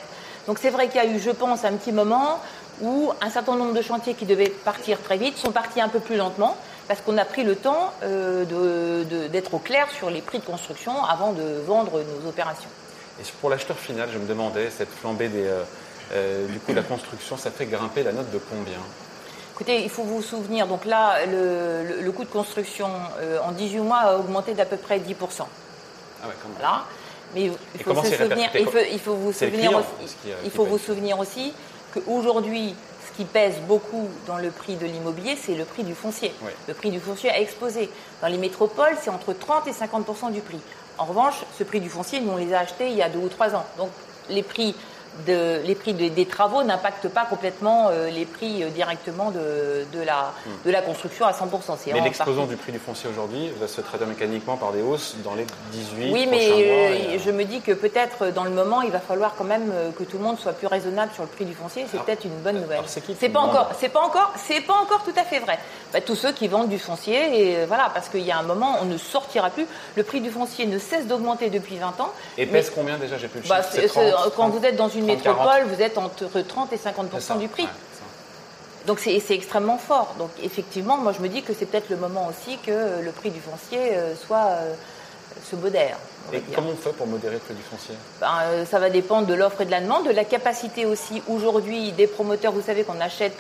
Donc 0.47 0.59
c'est 0.61 0.69
vrai 0.69 0.87
qu'il 0.87 0.97
y 0.97 1.05
a 1.05 1.07
eu, 1.07 1.19
je 1.19 1.31
pense, 1.31 1.65
un 1.65 1.73
petit 1.73 1.91
moment 1.91 2.39
où 2.83 3.11
un 3.21 3.29
certain 3.29 3.55
nombre 3.55 3.73
de 3.73 3.81
chantiers 3.81 4.13
qui 4.13 4.25
devaient 4.25 4.49
partir 4.49 5.01
très 5.01 5.17
vite 5.17 5.37
sont 5.37 5.51
partis 5.51 5.81
un 5.81 5.89
peu 5.89 5.99
plus 5.99 6.17
lentement 6.17 6.55
parce 6.87 7.01
qu'on 7.01 7.17
a 7.17 7.25
pris 7.25 7.43
le 7.43 7.55
temps 7.55 7.93
euh, 8.03 8.43
d'être 9.29 9.55
au 9.55 9.59
clair 9.59 9.89
sur 9.89 10.09
les 10.09 10.21
prix 10.21 10.39
de 10.39 10.45
construction 10.45 11.03
avant 11.05 11.31
de 11.31 11.61
vendre 11.65 12.01
nos 12.21 12.29
opérations. 12.29 12.69
Et 13.19 13.23
pour 13.39 13.49
l'acheteur 13.49 13.77
final, 13.77 14.09
je 14.11 14.17
me 14.17 14.27
demandais, 14.27 14.69
cette 14.69 14.89
flambée 14.89 15.29
des, 15.29 15.45
euh, 15.45 15.63
euh, 16.13 16.47
du 16.47 16.59
coût 16.59 16.71
de 16.71 16.77
la 16.77 16.83
construction, 16.83 17.37
ça 17.37 17.51
fait 17.51 17.65
grimper 17.65 18.03
la 18.03 18.11
note 18.11 18.31
de 18.31 18.39
combien? 18.39 18.79
Écoutez, 19.53 19.83
il 19.83 19.89
faut 19.89 20.03
vous 20.03 20.21
souvenir, 20.21 20.67
donc 20.67 20.85
là, 20.85 21.25
le, 21.25 22.11
coût 22.11 22.23
de 22.23 22.29
construction 22.29 22.89
euh, 23.19 23.37
en 23.43 23.51
18 23.51 23.79
mois 23.79 23.97
a 23.97 24.17
augmenté 24.17 24.55
d'à 24.55 24.65
peu 24.65 24.77
près 24.77 24.97
10%. 24.97 25.01
Ah 25.01 26.27
ouais, 26.27 26.33
quand 26.41 26.49
Voilà. 26.57 26.85
Mais 27.35 27.51
il 27.75 27.83
faut, 27.83 27.95
se 28.03 28.15
souvenir, 28.15 28.49
il 28.53 28.65
faut, 28.65 28.77
il 28.91 28.99
faut 28.99 29.15
vous 29.15 29.33
souvenir 29.33 29.75
aussi, 29.75 30.15
il 30.45 30.51
faut 30.51 30.65
vous 30.65 30.77
souvenir 30.77 31.17
aussi 31.17 31.51
qu'aujourd'hui, 31.93 32.75
ce 33.07 33.17
qui 33.17 33.25
pèse 33.25 33.55
beaucoup 33.67 34.07
dans 34.27 34.37
le 34.37 34.49
prix 34.49 34.75
de 34.75 34.85
l'immobilier, 34.85 35.37
c'est 35.41 35.55
le 35.55 35.65
prix 35.65 35.83
du 35.83 35.93
foncier. 35.93 36.31
Le 36.67 36.73
prix 36.73 36.89
du 36.89 36.99
foncier 36.99 37.29
a 37.29 37.39
explosé. 37.39 37.89
Dans 38.21 38.27
les 38.27 38.37
métropoles, 38.37 38.97
c'est 39.01 39.09
entre 39.09 39.33
30 39.33 39.67
et 39.67 39.71
50% 39.71 40.31
du 40.31 40.41
prix. 40.41 40.59
En 40.97 41.05
revanche, 41.05 41.35
ce 41.57 41.63
prix 41.63 41.79
du 41.79 41.89
foncier, 41.89 42.21
nous, 42.21 42.31
on 42.31 42.37
les 42.37 42.53
a 42.53 42.59
achetés 42.59 42.89
il 42.89 42.95
y 42.95 43.01
a 43.01 43.09
deux 43.09 43.19
ou 43.19 43.29
trois 43.29 43.55
ans. 43.55 43.65
Donc, 43.77 43.89
les 44.29 44.43
prix 44.43 44.75
les 45.27 45.75
prix 45.75 45.93
des 45.93 46.25
travaux 46.25 46.63
n'impactent 46.63 47.07
pas 47.07 47.25
complètement 47.25 47.89
euh, 47.89 48.09
les 48.09 48.25
prix 48.25 48.63
euh, 48.63 48.69
directement 48.69 49.31
de, 49.31 49.85
la, 50.05 50.33
de 50.65 50.71
la 50.71 50.81
construction 50.81 51.25
à 51.25 51.31
100%. 51.31 51.93
Mais 51.93 52.01
l'explosion 52.01 52.45
du 52.45 52.55
prix 52.55 52.71
du 52.71 52.79
foncier 52.79 53.09
aujourd'hui 53.09 53.51
va 53.59 53.67
se 53.67 53.81
traduire 53.81 54.07
mécaniquement 54.07 54.57
par 54.57 54.71
des 54.71 54.81
hausses 54.81 55.15
dans 55.23 55.35
les 55.35 55.45
18 55.71 56.11
Oui, 56.13 56.27
mais 56.29 56.49
euh, 56.51 57.19
je 57.23 57.31
me 57.31 57.43
dis 57.43 57.61
que 57.61 57.71
peut-être 57.71 58.31
dans 58.31 58.43
le 58.43 58.49
moment, 58.49 58.81
il 58.81 58.91
va 58.91 58.99
falloir 58.99 59.35
quand 59.35 59.43
même 59.43 59.71
que 59.97 60.03
tout 60.03 60.17
le 60.17 60.23
monde 60.23 60.39
soit 60.39 60.53
plus 60.53 60.67
raisonnable 60.67 61.11
sur 61.13 61.23
le 61.23 61.29
prix 61.29 61.45
du 61.45 61.53
foncier. 61.53 61.85
C'est 61.91 62.01
peut-être 62.01 62.25
une 62.25 62.39
bonne 62.43 62.59
nouvelle. 62.59 62.81
C'est 62.87 63.29
pas 63.29 63.39
encore, 63.39 63.71
c'est 63.79 63.89
pas 63.89 64.01
encore, 64.01 64.33
c'est 64.37 64.61
pas 64.61 64.73
encore 64.73 65.03
tout 65.03 65.13
à 65.17 65.23
fait 65.23 65.39
vrai. 65.39 65.59
Bah, 65.91 66.01
tous 66.01 66.15
ceux 66.15 66.31
qui 66.31 66.47
vendent 66.47 66.69
du 66.69 66.79
foncier, 66.79 67.61
et 67.61 67.65
voilà, 67.65 67.91
parce 67.93 68.09
qu'il 68.09 68.21
y 68.21 68.31
a 68.31 68.37
un 68.37 68.43
moment, 68.43 68.77
on 68.81 68.85
ne 68.85 68.97
sortira 68.97 69.49
plus. 69.49 69.67
Le 69.95 70.03
prix 70.03 70.21
du 70.21 70.29
foncier 70.29 70.65
ne 70.65 70.79
cesse 70.79 71.07
d'augmenter 71.07 71.49
depuis 71.49 71.77
20 71.77 71.99
ans. 72.01 72.11
Et 72.37 72.45
pèse 72.45 72.71
combien 72.73 72.97
déjà 72.97 73.17
J'ai 73.17 73.27
plus 73.27 73.41
de 73.41 73.47
bah, 73.47 73.61
Quand 74.35 74.49
vous 74.49 74.65
êtes 74.65 74.75
dans 74.75 74.89
une 74.89 75.02
métropole, 75.05 75.63
vous 75.67 75.81
êtes 75.81 75.97
entre 75.97 76.41
30 76.41 76.73
et 76.73 76.77
50% 76.77 77.39
du 77.39 77.47
prix. 77.47 77.67
Donc 78.85 78.99
c'est 78.99 79.21
extrêmement 79.29 79.77
fort. 79.77 80.15
Donc 80.19 80.29
effectivement, 80.43 80.97
moi 80.97 81.13
je 81.13 81.21
me 81.21 81.29
dis 81.29 81.41
que 81.41 81.53
c'est 81.53 81.65
peut-être 81.65 81.89
le 81.89 81.95
moment 81.95 82.27
aussi 82.27 82.57
que 82.57 83.01
le 83.01 83.11
prix 83.11 83.29
du 83.29 83.39
foncier 83.39 83.79
euh, 83.93 84.13
soit 84.15 84.45
euh, 84.49 84.73
se 85.49 85.55
modère. 85.55 85.97
Et 86.33 86.41
comment 86.53 86.69
on 86.71 86.75
fait 86.75 86.91
pour 86.91 87.07
modérer 87.07 87.35
le 87.35 87.39
prix 87.39 87.53
du 87.53 87.61
foncier? 87.61 87.95
Ben, 88.19 88.27
euh, 88.43 88.65
Ça 88.65 88.79
va 88.79 88.89
dépendre 88.89 89.25
de 89.25 89.33
l'offre 89.33 89.61
et 89.61 89.65
de 89.65 89.71
la 89.71 89.79
demande, 89.79 90.05
de 90.05 90.11
la 90.11 90.25
capacité 90.25 90.85
aussi 90.85 91.21
aujourd'hui 91.29 91.93
des 91.93 92.07
promoteurs. 92.07 92.51
Vous 92.51 92.61
savez 92.61 92.83
qu'on 92.83 92.99
achète 92.99 93.37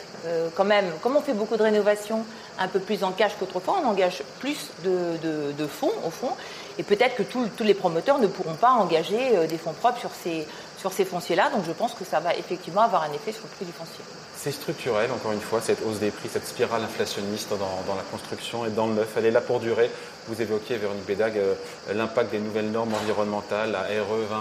quand 0.55 0.63
même, 0.63 0.85
comme 1.01 1.17
on 1.17 1.21
fait 1.21 1.33
beaucoup 1.33 1.57
de 1.57 1.63
rénovations, 1.63 2.23
un 2.57 2.69
peu 2.69 2.79
plus 2.79 3.03
en 3.03 3.11
cash 3.11 3.33
qu'autrefois, 3.37 3.81
on 3.83 3.87
engage 3.89 4.23
plus 4.39 4.69
de, 4.85 5.67
fonds 5.67 5.91
au 6.07 6.09
fond. 6.09 6.29
Et 6.77 6.83
peut-être 6.83 7.15
que 7.15 7.23
tous 7.23 7.63
les 7.63 7.73
promoteurs 7.73 8.19
ne 8.19 8.27
pourront 8.27 8.53
pas 8.53 8.71
engager 8.71 9.45
des 9.49 9.57
fonds 9.57 9.73
propres 9.73 9.99
sur 9.99 10.11
ces, 10.23 10.47
sur 10.83 10.91
ces 10.91 11.05
fonciers-là. 11.05 11.49
Donc 11.49 11.63
je 11.65 11.71
pense 11.71 11.93
que 11.93 12.03
ça 12.03 12.19
va 12.19 12.35
effectivement 12.35 12.81
avoir 12.81 13.03
un 13.03 13.13
effet 13.13 13.31
sur 13.31 13.43
le 13.43 13.55
prix 13.55 13.65
du 13.65 13.71
foncier. 13.71 14.03
C'est 14.35 14.51
structurel, 14.51 15.09
encore 15.11 15.31
une 15.31 15.39
fois, 15.39 15.61
cette 15.61 15.81
hausse 15.85 15.99
des 15.99 16.11
prix, 16.11 16.27
cette 16.27 16.45
spirale 16.45 16.83
inflationniste 16.83 17.51
dans, 17.51 17.95
la 17.95 18.01
construction 18.11 18.65
et 18.65 18.69
dans 18.69 18.87
le 18.87 18.95
neuf. 18.95 19.07
Elle 19.15 19.27
est 19.27 19.31
là 19.31 19.39
pour 19.39 19.61
durer. 19.61 19.89
Vous 20.27 20.41
évoquiez, 20.41 20.75
Véronique 20.75 21.05
Bédag, 21.05 21.37
euh, 21.37 21.53
l'impact 21.93 22.31
des 22.31 22.39
nouvelles 22.39 22.69
normes 22.69 22.93
environnementales, 22.93 23.71
la 23.71 23.83
RE 23.83 24.17
2020. 24.29 24.35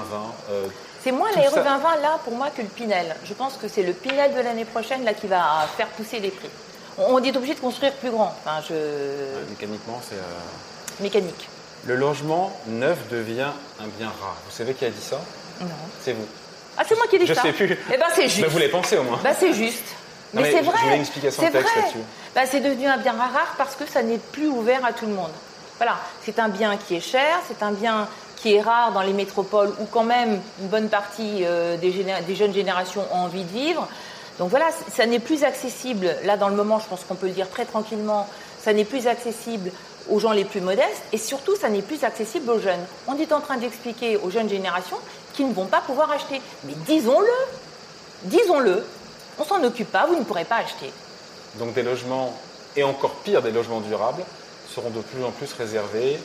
Euh, 0.50 0.66
c'est 1.04 1.12
moins 1.12 1.30
la 1.36 1.42
RE 1.42 1.54
2020 1.54 1.96
là 2.02 2.18
pour 2.24 2.34
moi 2.34 2.50
que 2.50 2.62
le 2.62 2.68
Pinel. 2.68 3.14
Je 3.24 3.34
pense 3.34 3.56
que 3.56 3.68
c'est 3.68 3.84
le 3.84 3.92
Pinel 3.92 4.34
de 4.34 4.40
l'année 4.40 4.64
prochaine 4.64 5.04
là 5.04 5.14
qui 5.14 5.28
va 5.28 5.68
faire 5.76 5.88
pousser 5.88 6.18
les 6.18 6.30
prix. 6.30 6.50
On, 6.98 7.22
est 7.22 7.36
obligé 7.36 7.54
de 7.54 7.60
construire 7.60 7.92
plus 7.92 8.10
grand. 8.10 8.34
Enfin, 8.44 8.60
je... 8.68 8.74
mécaniquement, 9.48 10.00
c'est. 10.08 10.16
Euh, 10.16 11.00
Mécanique. 11.00 11.48
Le 11.86 11.94
logement 11.94 12.52
neuf 12.66 12.98
devient 13.08 13.52
un 13.80 13.86
bien 13.98 14.08
rare. 14.08 14.36
Vous 14.46 14.56
savez 14.56 14.74
qui 14.74 14.84
a 14.84 14.90
dit 14.90 15.00
ça? 15.00 15.20
Non. 15.60 15.68
C'est 16.02 16.12
vous. 16.12 16.26
Ah, 16.76 16.82
c'est 16.88 16.96
moi 16.96 17.06
qui 17.08 17.16
ai 17.16 17.18
dit 17.20 17.26
ça. 17.26 17.34
Je 17.34 17.40
sais 17.40 17.52
plus. 17.52 17.78
Eh 17.92 17.96
ben, 17.96 18.06
c'est 18.14 18.28
juste. 18.28 18.46
vous 18.46 18.58
l'avez 18.58 18.70
pensé 18.70 18.96
au 18.96 19.02
moins. 19.02 19.20
Bah, 19.22 19.30
c'est 19.38 19.52
juste. 19.52 19.84
Mais 20.34 20.50
c'est 20.50 20.62
vrai. 20.62 20.78
Je 20.82 20.94
une 20.94 21.00
explication 21.00 21.42
de 21.42 21.48
texte 21.48 21.76
là-dessus. 21.76 21.98
Bah, 22.34 22.42
c'est 22.50 22.60
devenu 22.60 22.86
un 22.86 22.96
bien 22.96 23.12
rare 23.12 23.54
parce 23.58 23.76
que 23.76 23.86
ça 23.86 24.02
n'est 24.02 24.18
plus 24.18 24.48
ouvert 24.48 24.84
à 24.84 24.92
tout 24.92 25.06
le 25.06 25.12
monde. 25.12 25.30
Voilà, 25.76 25.96
c'est 26.24 26.38
un 26.38 26.48
bien 26.48 26.76
qui 26.76 26.94
est 26.94 27.00
cher, 27.00 27.40
c'est 27.48 27.62
un 27.62 27.72
bien 27.72 28.08
qui 28.36 28.54
est 28.54 28.60
rare 28.60 28.92
dans 28.92 29.02
les 29.02 29.12
métropoles 29.12 29.72
où 29.80 29.84
quand 29.86 30.04
même 30.04 30.40
une 30.60 30.68
bonne 30.68 30.88
partie 30.88 31.44
euh, 31.44 31.76
des, 31.76 31.90
des, 32.26 32.34
jeunes 32.34 32.54
générations 32.54 33.04
ont 33.12 33.18
envie 33.18 33.44
de 33.44 33.52
vivre. 33.52 33.88
Donc 34.38 34.50
voilà, 34.50 34.66
ça 34.92 35.06
n'est 35.06 35.18
plus 35.18 35.44
accessible, 35.44 36.16
là 36.24 36.36
dans 36.36 36.48
le 36.48 36.56
moment 36.56 36.78
je 36.80 36.86
pense 36.88 37.04
qu'on 37.04 37.14
peut 37.14 37.26
le 37.26 37.32
dire 37.32 37.50
très 37.50 37.64
tranquillement, 37.64 38.28
ça 38.62 38.72
n'est 38.72 38.84
plus 38.84 39.06
accessible 39.06 39.70
aux 40.10 40.18
gens 40.18 40.32
les 40.32 40.44
plus 40.44 40.60
modestes 40.60 41.02
et 41.12 41.18
surtout 41.18 41.54
ça 41.56 41.68
n'est 41.68 41.82
plus 41.82 42.02
accessible 42.04 42.50
aux 42.50 42.58
jeunes. 42.58 42.84
On 43.06 43.16
est 43.18 43.32
en 43.32 43.40
train 43.40 43.56
d'expliquer 43.56 44.16
aux 44.16 44.30
jeunes 44.30 44.48
générations 44.48 44.98
qu'ils 45.32 45.48
ne 45.48 45.54
vont 45.54 45.66
pas 45.66 45.80
pouvoir 45.80 46.10
acheter. 46.10 46.40
Mais 46.64 46.74
disons-le, 46.86 47.28
disons-le, 48.24 48.84
on 49.38 49.44
s'en 49.44 49.62
occupe 49.64 49.90
pas, 49.90 50.06
vous 50.06 50.16
ne 50.16 50.24
pourrez 50.24 50.44
pas 50.44 50.56
acheter. 50.56 50.92
Donc 51.58 51.74
des 51.74 51.82
logements, 51.82 52.34
et 52.76 52.82
encore 52.82 53.14
pire 53.16 53.42
des 53.42 53.50
logements 53.50 53.80
durables, 53.80 54.22
seront 54.74 54.90
de 54.90 55.00
plus 55.00 55.24
en 55.24 55.30
plus 55.30 55.52
réservés 55.52 56.18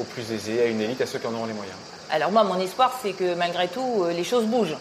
aux 0.00 0.04
plus 0.04 0.32
aisés, 0.32 0.60
à 0.62 0.66
une 0.66 0.80
élite, 0.80 1.00
à 1.00 1.06
ceux 1.06 1.18
qui 1.18 1.26
en 1.26 1.34
auront 1.34 1.46
les 1.46 1.52
moyens. 1.52 1.76
Alors 2.10 2.30
moi, 2.30 2.44
mon 2.44 2.58
espoir, 2.60 2.98
c'est 3.02 3.12
que 3.12 3.34
malgré 3.34 3.68
tout, 3.68 4.02
euh, 4.02 4.12
les 4.12 4.24
choses 4.24 4.44
bougent. 4.44 4.76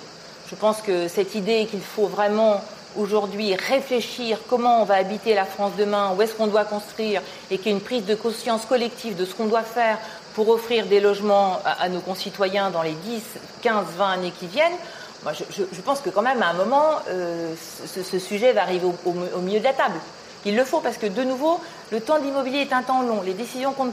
Je 0.49 0.55
pense 0.55 0.81
que 0.81 1.07
cette 1.07 1.35
idée 1.35 1.67
qu'il 1.69 1.81
faut 1.81 2.07
vraiment 2.07 2.61
aujourd'hui 2.95 3.55
réfléchir 3.55 4.39
comment 4.49 4.81
on 4.81 4.85
va 4.85 4.95
habiter 4.95 5.33
la 5.33 5.45
France 5.45 5.71
demain, 5.77 6.13
où 6.15 6.21
est-ce 6.21 6.33
qu'on 6.33 6.47
doit 6.47 6.65
construire, 6.65 7.21
et 7.49 7.57
qu'il 7.57 7.67
y 7.67 7.69
ait 7.69 7.77
une 7.77 7.83
prise 7.83 8.05
de 8.05 8.15
conscience 8.15 8.65
collective 8.65 9.15
de 9.15 9.25
ce 9.25 9.33
qu'on 9.33 9.47
doit 9.47 9.63
faire 9.63 9.97
pour 10.33 10.49
offrir 10.49 10.85
des 10.87 10.99
logements 10.99 11.59
à, 11.65 11.89
nos 11.89 11.99
concitoyens 11.99 12.69
dans 12.69 12.81
les 12.81 12.93
10, 12.93 13.21
15, 13.61 13.85
20 13.97 14.09
années 14.09 14.33
qui 14.37 14.47
viennent, 14.47 14.77
je, 15.49 15.81
pense 15.81 16.01
que 16.01 16.09
quand 16.09 16.21
même, 16.21 16.41
à 16.41 16.49
un 16.49 16.53
moment, 16.53 16.99
euh, 17.09 17.53
ce, 17.85 18.19
sujet 18.19 18.53
va 18.53 18.63
arriver 18.63 18.87
au, 19.05 19.39
milieu 19.39 19.59
de 19.59 19.63
la 19.63 19.73
table. 19.73 19.95
Il 20.45 20.57
le 20.57 20.65
faut 20.65 20.81
parce 20.81 20.97
que, 20.97 21.05
de 21.05 21.23
nouveau, 21.23 21.61
le 21.91 22.01
temps 22.01 22.19
de 22.19 22.25
l'immobilier 22.25 22.59
est 22.59 22.73
un 22.73 22.83
temps 22.83 23.01
long. 23.03 23.21
Les 23.21 23.33
décisions 23.33 23.71
qu'on 23.73 23.89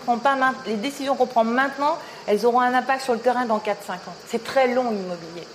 prend 1.27 1.45
maintenant, 1.45 1.97
elles 2.27 2.45
auront 2.45 2.61
un 2.61 2.75
impact 2.75 3.03
sur 3.03 3.13
le 3.13 3.21
terrain 3.21 3.45
dans 3.45 3.59
4-5 3.59 3.93
ans. 3.93 4.15
C'est 4.27 4.43
très 4.43 4.75
long 4.75 4.91
l'immobilier. 4.91 5.47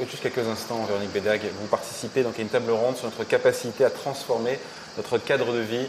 Juste 0.00 0.22
quelques 0.22 0.46
instants, 0.48 0.84
Véronique 0.88 1.12
Bédag, 1.12 1.40
vous 1.60 1.66
participez 1.68 2.22
donc 2.22 2.36
à 2.38 2.42
une 2.42 2.48
table 2.48 2.70
ronde 2.72 2.96
sur 2.96 3.06
notre 3.06 3.24
capacité 3.24 3.84
à 3.84 3.90
transformer 3.90 4.58
notre 4.96 5.18
cadre 5.18 5.52
de 5.52 5.60
vie. 5.60 5.86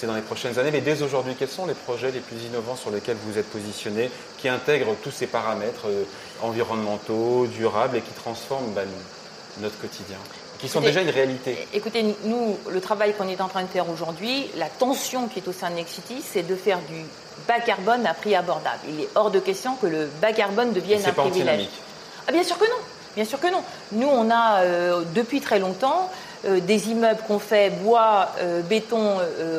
C'est 0.00 0.06
dans 0.06 0.14
les 0.14 0.22
prochaines 0.22 0.58
années, 0.58 0.70
mais 0.70 0.80
dès 0.80 1.02
aujourd'hui, 1.02 1.34
quels 1.38 1.50
sont 1.50 1.66
les 1.66 1.74
projets 1.74 2.10
les 2.10 2.20
plus 2.20 2.42
innovants 2.46 2.74
sur 2.74 2.90
lesquels 2.90 3.18
vous 3.22 3.36
êtes 3.36 3.50
positionné, 3.50 4.10
qui 4.38 4.48
intègrent 4.48 4.94
tous 5.02 5.10
ces 5.10 5.26
paramètres 5.26 5.88
euh, 5.88 6.04
environnementaux, 6.40 7.46
durables 7.46 7.98
et 7.98 8.00
qui 8.00 8.12
transforment 8.12 8.72
ben, 8.72 8.88
notre 9.60 9.78
quotidien 9.78 10.16
qui 10.58 10.68
sont 10.68 10.80
déjà 10.80 11.02
une 11.02 11.10
réalité? 11.10 11.66
Écoutez, 11.72 12.02
nous, 12.24 12.58
le 12.70 12.80
travail 12.80 13.14
qu'on 13.14 13.28
est 13.28 13.40
en 13.40 13.48
train 13.48 13.62
de 13.62 13.68
faire 13.68 13.88
aujourd'hui, 13.90 14.50
la 14.56 14.68
tension 14.68 15.26
qui 15.26 15.40
est 15.40 15.48
au 15.48 15.52
sein 15.52 15.70
de 15.70 15.76
Nexity, 15.76 16.22
c'est 16.22 16.46
de 16.46 16.54
faire 16.54 16.78
du 16.80 17.02
bas 17.48 17.60
carbone 17.60 18.06
à 18.06 18.12
prix 18.12 18.34
abordable. 18.34 18.80
Il 18.88 19.00
est 19.00 19.08
hors 19.14 19.30
de 19.30 19.38
question 19.38 19.74
que 19.76 19.86
le 19.86 20.08
bas 20.20 20.32
carbone 20.32 20.72
devienne 20.72 21.02
un 21.04 21.12
privilège. 21.12 21.68
Ah, 22.26 22.32
bien 22.32 22.42
sûr 22.42 22.58
que 22.58 22.64
non. 22.64 22.76
Bien 23.16 23.24
sûr 23.24 23.40
que 23.40 23.50
non. 23.50 23.62
Nous, 23.92 24.06
on 24.06 24.30
a 24.30 24.60
euh, 24.60 25.02
depuis 25.14 25.40
très 25.40 25.58
longtemps 25.58 26.10
des 26.44 26.88
immeubles 26.88 27.20
qu'on 27.26 27.38
fait 27.38 27.70
bois, 27.70 28.28
euh, 28.38 28.62
béton, 28.62 29.18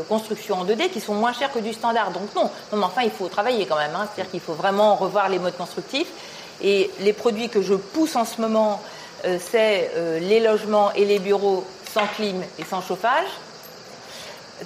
construction 0.09 0.59
en 0.59 0.65
2D 0.65 0.89
qui 0.89 0.99
sont 0.99 1.13
moins 1.13 1.33
chers 1.33 1.51
que 1.51 1.59
du 1.59 1.73
standard. 1.73 2.11
Donc 2.11 2.33
non, 2.35 2.49
non 2.71 2.77
mais 2.77 2.85
enfin, 2.85 3.01
il 3.03 3.11
faut 3.11 3.27
travailler 3.27 3.65
quand 3.65 3.77
même. 3.77 3.95
Hein. 3.95 4.07
C'est-à-dire 4.13 4.31
qu'il 4.31 4.39
faut 4.39 4.53
vraiment 4.53 4.95
revoir 4.95 5.29
les 5.29 5.39
modes 5.39 5.57
constructifs. 5.57 6.09
Et 6.63 6.91
les 6.99 7.13
produits 7.13 7.49
que 7.49 7.61
je 7.61 7.73
pousse 7.73 8.15
en 8.15 8.25
ce 8.25 8.39
moment, 8.39 8.81
c'est 9.23 9.91
les 10.19 10.39
logements 10.39 10.91
et 10.93 11.05
les 11.05 11.17
bureaux 11.17 11.65
sans 11.91 12.05
clim 12.15 12.39
et 12.59 12.63
sans 12.63 12.81
chauffage. 12.81 13.25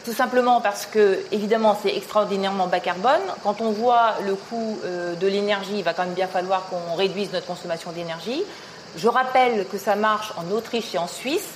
Tout 0.04 0.12
simplement 0.12 0.60
parce 0.60 0.86
que, 0.86 1.20
évidemment, 1.32 1.78
c'est 1.82 1.96
extraordinairement 1.96 2.68
bas 2.68 2.82
carbone. 2.82 3.22
Quand 3.44 3.62
on 3.62 3.72
voit 3.72 4.16
le 4.26 4.36
coût 4.36 4.78
de 4.84 5.28
l'énergie, 5.28 5.78
il 5.78 5.84
va 5.84 5.94
quand 5.94 6.04
même 6.04 6.16
bien 6.16 6.28
falloir 6.28 6.66
qu'on 6.68 6.96
réduise 6.96 7.32
notre 7.32 7.48
consommation 7.48 7.94
d'énergie. 7.94 8.44
Je 8.98 9.08
rappelle 9.08 9.66
que 9.68 9.78
ça 9.78 9.96
marche 9.96 10.32
en 10.38 10.52
Autriche 10.52 10.96
et 10.96 10.98
en 10.98 11.08
Suisse. 11.08 11.56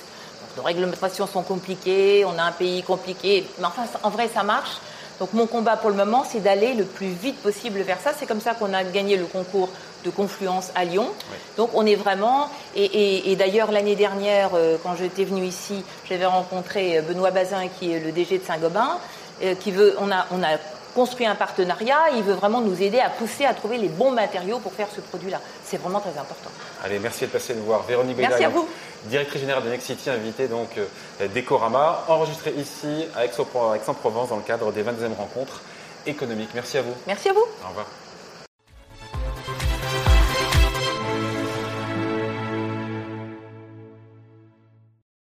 Nos 0.56 0.62
réglementations 0.62 1.26
sont 1.26 1.42
compliquées, 1.42 2.24
on 2.24 2.38
a 2.38 2.42
un 2.42 2.52
pays 2.52 2.82
compliqué, 2.82 3.46
mais 3.58 3.66
enfin, 3.66 3.84
en 4.02 4.10
vrai, 4.10 4.28
ça 4.32 4.42
marche. 4.42 4.78
Donc 5.20 5.34
mon 5.34 5.46
combat 5.46 5.76
pour 5.76 5.90
le 5.90 5.96
moment, 5.96 6.24
c'est 6.24 6.40
d'aller 6.40 6.72
le 6.72 6.84
plus 6.84 7.08
vite 7.10 7.36
possible 7.42 7.80
vers 7.80 8.00
ça. 8.00 8.12
C'est 8.18 8.24
comme 8.24 8.40
ça 8.40 8.54
qu'on 8.54 8.72
a 8.72 8.82
gagné 8.84 9.18
le 9.18 9.26
concours 9.26 9.68
de 10.02 10.08
confluence 10.08 10.70
à 10.74 10.86
Lyon. 10.86 11.06
Donc 11.58 11.70
on 11.74 11.84
est 11.84 11.94
vraiment, 11.94 12.48
et, 12.74 13.36
d'ailleurs 13.36 13.70
l'année 13.70 13.96
dernière, 13.96 14.52
euh, 14.54 14.78
quand 14.82 14.96
j'étais 14.96 15.24
venue 15.24 15.44
ici, 15.44 15.84
j'avais 16.08 16.24
rencontré 16.24 16.96
euh, 16.96 17.02
Benoît 17.02 17.32
Bazin, 17.32 17.68
qui 17.68 17.92
est 17.92 18.00
le 18.00 18.12
DG 18.12 18.38
de 18.38 18.44
Saint-Gobain, 18.44 18.98
euh, 19.42 19.54
qui 19.54 19.72
veut, 19.72 19.94
on 20.00 20.10
a, 20.10 20.26
on 20.30 20.42
a 20.42 20.56
construit 20.94 21.26
un 21.26 21.34
partenariat, 21.34 22.10
il 22.16 22.22
veut 22.22 22.34
vraiment 22.34 22.60
nous 22.60 22.82
aider 22.82 23.00
à 23.00 23.10
pousser 23.10 23.44
à 23.44 23.54
trouver 23.54 23.78
les 23.78 23.88
bons 23.88 24.10
matériaux 24.10 24.58
pour 24.58 24.72
faire 24.72 24.88
ce 24.94 25.00
produit-là. 25.00 25.40
C'est 25.64 25.76
vraiment 25.78 26.00
très 26.00 26.10
important. 26.10 26.50
Allez, 26.84 26.98
merci 26.98 27.24
de 27.26 27.30
passer 27.30 27.54
nous 27.54 27.64
voir. 27.64 27.82
Véronique 27.84 28.16
Merci 28.18 28.44
à 28.44 28.48
vous. 28.48 28.68
Directrice 29.04 29.40
générale 29.40 29.64
de 29.64 29.70
Nexity, 29.70 30.10
invitée 30.10 30.48
donc 30.48 30.68
euh, 30.76 31.28
d'Ecorama, 31.28 32.04
enregistrée 32.08 32.52
ici 32.58 33.06
à 33.16 33.24
Aix-en-Provence 33.24 34.28
dans 34.28 34.36
le 34.36 34.42
cadre 34.42 34.72
des 34.72 34.82
22e 34.82 35.14
rencontres 35.16 35.62
économiques. 36.06 36.50
Merci 36.54 36.78
à 36.78 36.82
vous. 36.82 36.94
Merci 37.06 37.30
à 37.30 37.32
vous. 37.32 37.46
Au 37.64 37.68
revoir. 37.68 37.86